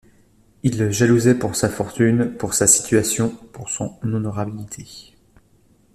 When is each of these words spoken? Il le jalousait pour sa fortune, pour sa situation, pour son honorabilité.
Il 0.63 0.79
le 0.79 0.89
jalousait 0.89 1.37
pour 1.37 1.55
sa 1.55 1.69
fortune, 1.69 2.35
pour 2.35 2.55
sa 2.55 2.65
situation, 2.65 3.29
pour 3.53 3.69
son 3.69 3.99
honorabilité. 4.01 5.13